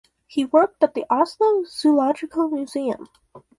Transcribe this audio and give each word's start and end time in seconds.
He 0.25 0.45
worked 0.45 0.83
at 0.83 0.95
the 0.95 1.05
Oslo 1.11 1.63
Zoological 1.63 2.49
Museum. 2.49 3.07